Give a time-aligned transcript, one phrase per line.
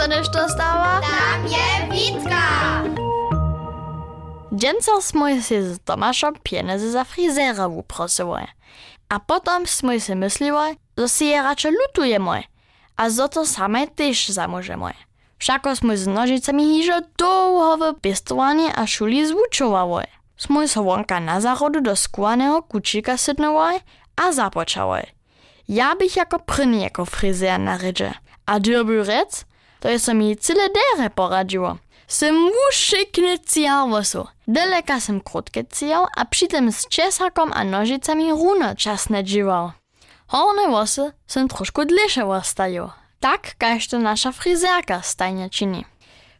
[0.00, 1.00] se než to stává?
[1.00, 2.44] Tam je Vítka!
[4.56, 8.48] Dženco sme si s Tomášom pieniaze za frizéra uprosili.
[9.12, 12.48] A potom sme si myslili, že si je radšej lutujeme.
[12.96, 14.96] A za to samé tiež zamôžeme.
[15.36, 20.08] Všako sme s nožicami hižo dlouho v pestovanie a šuli zvučovali.
[20.40, 23.84] Sme sa vonka na záchodu do skúvaného kučíka sednovali
[24.16, 25.12] a započali.
[25.68, 28.12] Ja bych jako první jako frizér na rydže.
[28.46, 29.46] A dyrby rec,
[29.80, 31.76] to je so mi cyle dere poradziło.
[32.06, 34.26] Sem wuszykny ciałosu.
[34.48, 39.72] Daleka sem krótkie ciał, a przytem z czesakom a nożicami runo czasne dziwał.
[40.26, 42.90] Horne włosy sem troszkę dlejsze ostają.
[43.20, 45.84] Tak kaž to nasza frizerka stajnie czyni.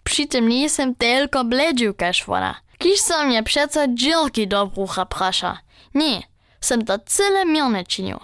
[0.04, 2.54] Przy tym nie sem tylko bledził kaž ona.
[2.78, 5.58] Kiż som mnie przeco dziurki do brucha prasza.
[5.94, 6.22] Nie,
[6.60, 8.18] sem to cyle mierne czynił.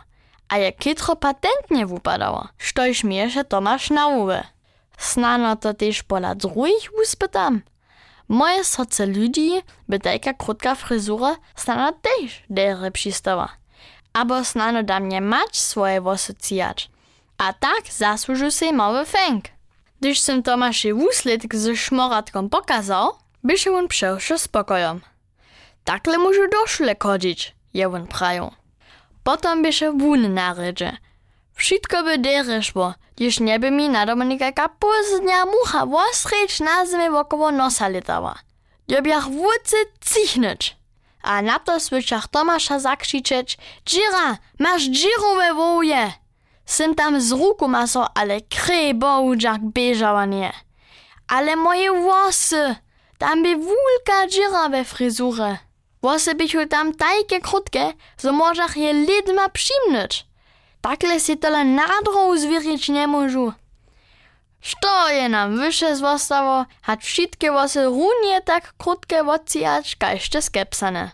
[0.48, 4.55] A je kitro patentnie wypadało, štož mi jeszcze Tomasz na uwe.
[4.96, 7.62] Snano to też pola drugich uspytam.
[8.28, 13.48] Moje serce ludzi by taka krótka fryzura snano też dere przystała.
[14.12, 16.90] Abo snano da mnie mać swoje włosy cijać.
[17.38, 19.44] A tak zasłużył się mały fęk.
[20.00, 23.12] Gdyż sem Tomaszy wusledk ze szmoratką pokazał,
[23.44, 25.00] by się on przeszł spokojem.
[25.84, 28.50] Takle może do szule chodzić, je on prają.
[29.24, 30.96] Potom běše vůn na rydže.
[31.56, 37.08] Všetko by dere šlo, když neby mi na domu nikaka pozdňa mucha vostřeč na zemi
[37.08, 38.34] okolo nosa letała.
[38.88, 40.76] Dobiach wódce cichnyć.
[41.22, 46.12] A na to słyszach Tomasza zakrzyczeć, Dzira, masz dziru we woje.
[46.66, 50.52] Sym tam z ruku maso, ale krej bołudżak bieżała nie.
[51.28, 52.76] Ale moje włosy,
[53.18, 55.58] tam by wulka dzira we fryzurze.
[56.02, 60.26] Włosy bychu tam takie krótkie, że możach je lidma przymnąć.
[61.18, 63.52] Się tyle nadrą zwierzyć nie możu.
[64.60, 71.10] Što je nam wyższe zostało, hat wszystkie włosy runie tak krótkie odcijać, kaście skepsane.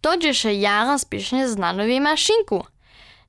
[0.00, 2.64] To dziesze jara spiesznie z nanowej maszynku.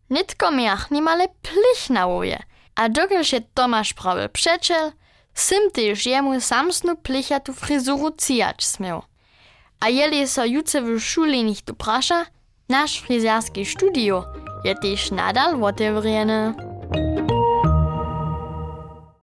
[0.09, 2.39] Nitko miach niemale plich na uje,
[2.75, 4.91] a dokąd się Tomasz prawy przeczel,
[5.33, 9.03] sym też jemu samsnu plicha tu fryzuru cijać smiał.
[9.79, 12.25] A jeli so juce w szuli nicht tu prasza,
[12.69, 16.66] nasz frizerski studio je też nadal otevřené.